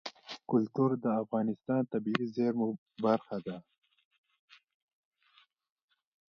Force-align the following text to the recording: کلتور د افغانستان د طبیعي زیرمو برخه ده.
کلتور 0.49 0.91
د 1.03 1.05
افغانستان 1.21 1.81
د 1.83 1.87
طبیعي 1.93 2.25
زیرمو 2.35 2.67
برخه 3.05 3.37
ده. 3.45 3.57